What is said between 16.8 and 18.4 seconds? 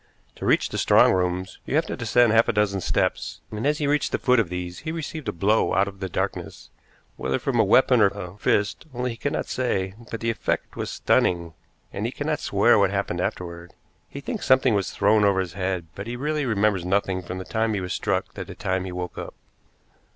nothing from the time he was struck